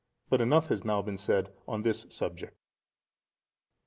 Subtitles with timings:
[0.31, 2.57] But enough has now been said on this subject.